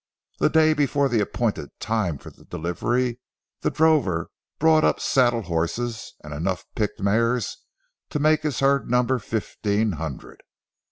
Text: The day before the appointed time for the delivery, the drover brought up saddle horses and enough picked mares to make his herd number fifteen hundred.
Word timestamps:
The 0.39 0.49
day 0.49 0.73
before 0.73 1.09
the 1.09 1.19
appointed 1.19 1.69
time 1.79 2.17
for 2.17 2.31
the 2.31 2.43
delivery, 2.45 3.19
the 3.61 3.69
drover 3.69 4.31
brought 4.57 4.83
up 4.83 4.99
saddle 4.99 5.43
horses 5.43 6.15
and 6.23 6.33
enough 6.33 6.65
picked 6.73 6.99
mares 7.01 7.57
to 8.09 8.17
make 8.17 8.41
his 8.41 8.61
herd 8.61 8.89
number 8.89 9.19
fifteen 9.19 9.91
hundred. 9.91 10.41